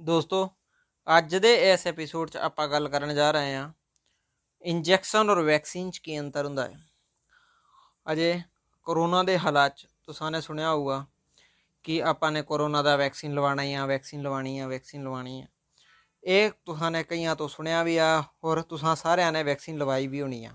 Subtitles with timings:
[0.00, 0.50] ਦੋਸਤੋ,
[1.18, 3.72] ਅੱਜ ਦੇ ਇਸ ਐਪੀਸੋਡ 'ਚ ਆਪਾਂ ਗੱਲ ਕਰਨ ਜਾ ਰਹੇ ਹਾਂ
[4.62, 6.78] ਇੰਜੈਕਸ਼ਨ ਔਰ ਵੈਕਸੀਨ 'ਚ ਕੀ ਅੰਤਰ ਹੁੰਦਾ ਹੈ।
[8.12, 8.42] ਅਜੇ
[8.84, 11.06] ਕਰੋਨਾ ਦੇ ਹਾਲਾਤ 'ਚ ਤੁਸੀਂ ਨੇ ਸੁਣਿਆ ਹੋਊਗਾ
[11.82, 15.48] ਕਿ ਆਪਾਂ ਨੇ ਕਰੋਨਾ ਦਾ ਵੈਕਸੀਨ ਲਵਾਣਾ ਹੈ ਵੈਕਸੀਨ ਲਵਾਣੀ ਹੈ ਵੈਕਸੀਨ ਲਵਾਣੀ ਹੈ
[16.24, 20.22] ਇਹ ਤੁਸੀਂ ਨੇ ਕਈਆਂ ਤੋਂ ਸੁਣਿਆ ਵੀ ਆ ਔਰ ਤੁਸੀਂ ਸਾਰਿਆਂ ਨੇ ਵੈਕਸੀਨ ਲਵਾਈ ਵੀ
[20.22, 20.52] ਹੋਣੀ ਆ।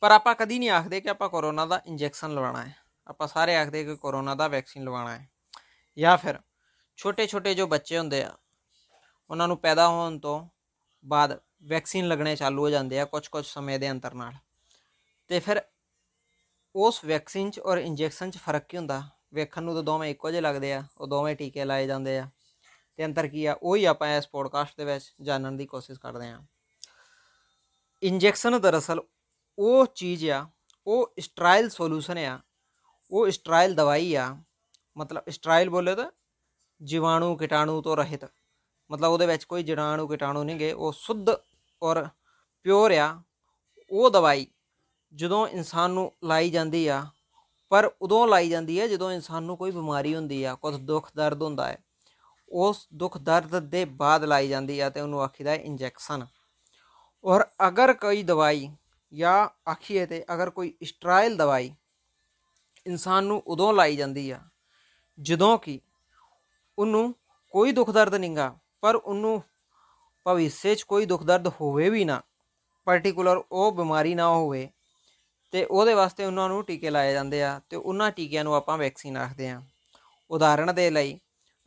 [0.00, 2.76] ਪਰ ਆਪਾਂ ਕਦੀ ਨਹੀਂ ਆਖਦੇ ਕਿ ਆਪਾਂ ਕਰੋਨਾ ਦਾ ਇੰਜੈਕਸ਼ਨ ਲਵਾਣਾ ਹੈ।
[3.06, 5.30] ਆਪਾਂ ਸਾਰੇ ਆਖਦੇ ਕਿ ਕਰੋਨਾ ਦਾ ਵੈਕਸੀਨ ਲਵਾਣਾ ਹੈ।
[5.98, 6.40] ਜਾਂ ਫਿਰ
[7.02, 8.36] ਛੋਟੇ ਛੋਟੇ ਜੋ ਬੱਚੇ ਹੁੰਦੇ ਆ,
[9.30, 10.48] ਉਹਨਾਂ ਨੂੰ ਪੈਦਾ ਹੋਣ ਤੋਂ
[11.04, 14.32] ਬਾਅਦ ਵੈਕਸੀਨ ਲੱਗਣੇ ਚਾਲੂ ਹੋ ਜਾਂਦੇ ਆ ਕੁਝ ਕੁਝ ਸਮੇਂ ਦੇ ਅੰਤਰ ਨਾਲ।
[15.28, 15.62] ਤੇ ਫਿਰ
[16.74, 19.02] ਉਸ ਵੈਕਸੀਨ 'ਚ ਔਰ ਇੰਜੈਕਸ਼ਨ 'ਚ ਫ਼ਰਕ ਕੀ ਹੁੰਦਾ?
[19.34, 22.28] ਵੇਖਣ ਨੂੰ ਤਾਂ ਦੋਵੇਂ ਇੱਕੋ ਜਿਹੇ ਲੱਗਦੇ ਆ, ਉਹ ਦੋਵੇਂ ਟੀਕੇ ਲਾਏ ਜਾਂਦੇ ਆ।
[22.96, 23.56] ਤੇ ਅੰਤਰ ਕੀ ਆ?
[23.62, 26.40] ਉਹੀ ਆਪਾਂ ਇਸ ਪੋਡਕਾਸਟ ਦੇ ਵਿੱਚ ਜਾਣਨ ਦੀ ਕੋਸ਼ਿਸ਼ ਕਰਦੇ ਆ।
[28.02, 29.02] ਇੰਜੈਕਸ਼ਨ ਦਰਅਸਲ
[29.58, 30.46] ਉਹ ਚੀਜ਼ ਆ,
[30.86, 32.40] ਉਹ ਸਟਰਾਈਲ ਸੋਲੂਸ਼ਨ ਆ,
[33.10, 34.36] ਉਹ ਸਟਰਾਈਲ ਦਵਾਈ ਆ,
[34.96, 36.10] ਮਤਲਬ ਸਟਰਾਈਲ ਬੋਲੇ ਤਾਂ
[36.82, 38.24] ਜੀਵਾਣੂ ਕੀਟਾਣੂ ਤੋਂ ਰਹਿਤ।
[38.90, 41.30] ਮਤਲਬ ਉਹਦੇ ਵਿੱਚ ਕੋਈ ਜੀਵਾਣੂ ਕੀਟਾਣੂ ਨਹੀਂ ਗਏ, ਉਹ ਸੁੱਧ
[41.82, 42.06] ਔਰ
[42.66, 43.22] ਪਿਓਰ ਆ।
[43.90, 44.46] ਉਹ ਦਵਾਈ
[45.12, 47.04] ਜਦੋਂ ਇਨਸਾਨ ਨੂੰ ਲਾਈ ਜਾਂਦੀ ਆ,
[47.72, 51.42] ਪਰ ਉਦੋਂ ਲਾਈ ਜਾਂਦੀ ਹੈ ਜਦੋਂ ਇਨਸਾਨ ਨੂੰ ਕੋਈ ਬਿਮਾਰੀ ਹੁੰਦੀ ਆ ਕੁਝ ਦੁੱਖ ਦਰਦ
[51.42, 51.78] ਹੁੰਦਾ ਹੈ,
[52.48, 56.26] ਉਸ ਦੁੱਖ ਦਰਦ ਦੇ ਬਾਅਦ ਲਾਈ ਜਾਂਦੀ ਆ ਤੇ ਉਹਨੂੰ ਆਖੀਦਾ ਇੰਜੈਕਸ਼ਨ।
[57.24, 58.68] ਔਰ ਅਗਰ ਕੋਈ ਦਵਾਈ
[59.12, 61.74] ਜਾਂ ਆਖੀਏ ਤੇ ਅਗਰ ਕੋਈ ਸਟਰਾਈਲ ਦਵਾਈ
[62.86, 64.40] ਇਨਸਾਨ ਨੂੰ ਉਦੋਂ ਲਾਈ ਜਾਂਦੀ ਆ,
[65.18, 65.80] ਜਦੋਂ ਕਿ
[66.78, 67.14] ਉਹਨੂੰ
[67.54, 69.42] ਕੋਈ ਦੁੱਖ ਦਰਦ ਨਹੀਂਗਾ ਪਰ ਉਹਨੂੰ
[70.26, 72.20] ਭਵਿੱਖ 'ਚ ਕੋਈ ਦੁੱਖ ਦਰਦ ਹੋਵੇ ਵੀ ਨਾ
[72.86, 74.68] ਪਾਰਟਿਕੂਲਰ ਉਹ ਬਿਮਾਰੀ ਨਾ ਹੋਵੇ,
[75.52, 79.16] ਤੇ ਉਹਦੇ ਵਾਸਤੇ ਉਹਨਾਂ ਨੂੰ ਟੀਕੇ ਲਾਏ ਜਾਂਦੇ ਆ, ਤੇ ਉਹਨਾਂ ਟੀਕਿਆਂ ਨੂੰ ਆਪਾਂ ਵੈਕਸੀਨ
[79.16, 79.60] ਆਖਦੇ ਆ।
[80.30, 81.18] ਉਦਾਹਰਣ ਦੇ ਲਈ,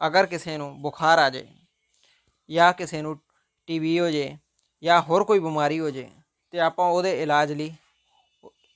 [0.01, 1.47] ਅਗਰ ਕਿਸੇ ਨੂੰ ਬੁਖਾਰ ਆ ਜਾਏ
[2.49, 3.19] ਜਾਂ ਕਿਸੇ ਨੂੰ
[3.67, 4.37] ਟੀਵੀ ਹੋ ਜਾਏ
[4.83, 6.09] ਜਾਂ ਹੋਰ ਕੋਈ ਬਿਮਾਰੀ ਹੋ ਜਾਏ
[6.53, 7.73] ਤੇ ਆਪਾਂ ਉਹਦੇ ਇਲਾਜ ਲਈ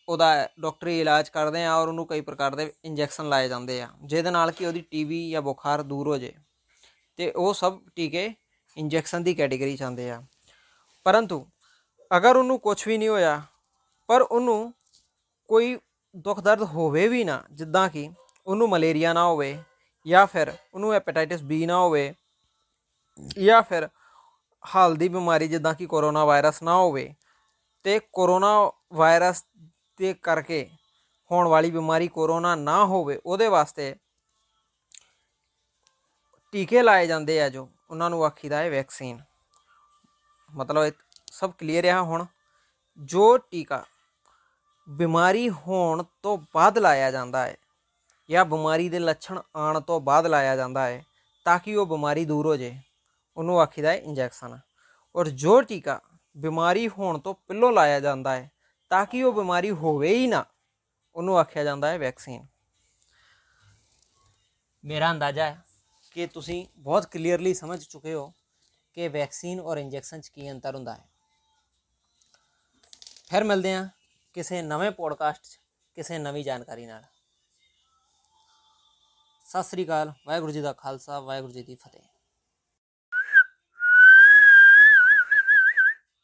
[0.09, 4.31] ਉਹਦਾ ਡਾਕਟਰੀ ਇਲਾਜ ਕਰਦੇ ਆ ਔਰ ਉਹਨੂੰ ਕਈ ਪ੍ਰਕਾਰ ਦੇ ਇੰਜੈਕਸ਼ਨ ਲਾਏ ਜਾਂਦੇ ਆ। ਜਿਹਦੇ
[4.31, 6.33] ਨਾਲ ਕਿ ਉਹਦੀ ਟੀਵੀ ਜਾਂ ਬੁਖਾਰ ਦੂਰ ਹੋ ਜਾਏ
[7.19, 8.33] ਤੇ ਉਹ ਸਭ ਟੀਕੇ
[8.77, 10.21] ਇੰਜੈਕਸ਼ਨ ਦੀ ਕੈਟਾਗਰੀ ਚ ਆਉਂਦੇ ਆ।
[11.05, 11.45] ਪਰੰਤੂ
[12.11, 13.41] ਅਗਰ ਉਹਨੂੰ ਕੁਝ ਵੀ ਨਹੀਂ ਹੋਇਆ,
[14.09, 14.73] ਪਰ ਉਹਨੂੰ
[15.49, 15.77] ਕੋਈ
[16.15, 18.09] ਦੁੱਖ ਦਰਦ ਹੋਵੇ ਵੀ ਨਾ, ਜਿੱਦਾਂ ਕਿ
[18.47, 19.57] ਉਹਨੂੰ ਮਲੇਰੀਆ ਨਾ ਹੋਵੇ
[20.05, 22.13] ਜਾਂ ਫਿਰ ਉਹਨੂੰ ਹੈਪੇਟਾਈਟਿਸ ਬੀ ਨਾ ਹੋਵੇ
[23.39, 23.87] ਜਾਂ ਫਿਰ
[24.63, 27.13] ਹਾਲ ਦੀ ਬਿਮਾਰੀ ਜਿੱਦਾਂ ਕਿ ਕੋਰੋਨਾ ਵਾਇਰਸ ਨਾ ਹੋਵੇ,
[27.85, 29.43] ਤੇ ਕੋਰੋਨਾ ਵਾਇਰਸ
[29.99, 30.69] ਦੇ ਕਰਕੇ
[31.31, 33.95] ਹੋਣ ਵਾਲੀ ਬਿਮਾਰੀ ਕੋਰੋਨਾ ਨਾ ਹੋਵੇ, ਉਹਦੇ ਵਾਸਤੇ
[36.53, 39.19] ਟੀਕੇ ਲਾਏ ਜਾਂਦੇ ਆ ਜੋ, ਉਹਨਾਂ ਨੂੰ ਆਖੀਦਾ ਹੈ ਵੈਕਸੀਨ
[40.53, 40.91] ਮਤਲਬ ਇਹ
[41.31, 42.25] ਸਭ ਕਲੀਅਰ ਹੈ ਹੁਣ।
[42.99, 43.83] ਜੋ ਟੀਕਾ
[44.87, 47.55] ਬਿਮਾਰੀ ਹੋਣ ਤੋਂ ਬਾਅਦ ਲਾਇਆ ਜਾਂਦਾ ਹੈ,
[48.29, 51.03] ਜਾਂ ਬਿਮਾਰੀ ਦੇ ਲੱਛਣ ਆਉਣ ਤੋਂ ਬਾਅਦ ਲਾਇਆ ਜਾਂਦਾ ਹੈ,
[51.45, 52.79] ਤਾਂ ਕਿ ਉਹ ਬਿਮਾਰੀ ਦੂਰ ਹੋ ਜਾਏ,
[53.37, 54.59] ਉਹਨੂੰ ਆਖੀਦਾ ਹੈ ਇੰਜੈਕਸ਼ਨ।
[55.15, 55.99] ਔਰ ਜੋ ਟੀਕਾ
[56.35, 58.49] ਬਿਮਾਰੀ ਹੋਣ ਤੋਂ ਪਹਿਲਾਂ ਲਾਇਆ ਜਾਂਦਾ ਹੈ
[58.89, 60.45] ਤਾਂ ਕਿ ਉਹ ਬਿਮਾਰੀ ਹੋਵੇ ਹੀ ਨਾ,
[61.15, 62.47] ਉਹਨੂੰ ਆਖਿਆ ਜਾਂਦਾ ਹੈ ਵੈਕਸੀਨ
[64.85, 65.63] ਮੇਰਾ ਅੰਦਾਜ਼ਾ ਹੈ
[66.11, 68.33] ਕਿ ਤੁਸੀਂ ਬਹੁਤ ਕਲੀਅਰਲੀ ਸਮਝ ਚੁੱਕੇ ਹੋ
[68.93, 71.09] ਕਿ ਵੈਕਸੀਨ ਔਰ ਇੰਜੈਕਸ਼ਨ 'ਚ ਕੀ ਅੰਤਰ ਹੁੰਦਾ ਹੈ।
[73.29, 73.89] ਫਿਰ ਮਿਲਦੇ ਹਾਂ
[74.33, 75.59] ਕਿਸੇ ਨਵੇਂ ਪੋਡਕਾਸਟ 'ਚ,
[75.95, 77.03] ਕਿਸੇ ਨਵੀਂ ਜਾਣਕਾਰੀ ਨਾਲ।
[79.45, 82.18] ਸਤਿ ਸ੍ਰੀ ਅਕਾਲ, ਵਾਹਿਗੁਰੂ ਜੀ ਦਾ ਖਾਲਸਾ, ਵਾਹਿਗੁਰੂ ਜੀ ਦੀ ਫਤਿਹ।